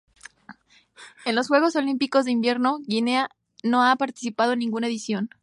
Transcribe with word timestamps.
En 1.25 1.35
los 1.35 1.47
Juegos 1.49 1.75
Olímpicos 1.75 2.25
de 2.25 2.31
Invierno 2.31 2.79
Guinea 2.87 3.29
no 3.61 3.83
ha 3.83 3.95
participado 3.97 4.53
en 4.53 4.57
ninguna 4.57 4.87
edición. 4.87 5.29